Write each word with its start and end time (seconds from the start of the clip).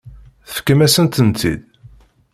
Tefkam-asent-tent-id. 0.47 1.61